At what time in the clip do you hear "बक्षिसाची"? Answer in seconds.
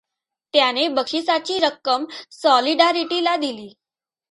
0.87-1.59